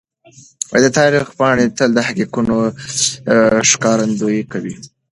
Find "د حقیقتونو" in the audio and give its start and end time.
1.95-2.57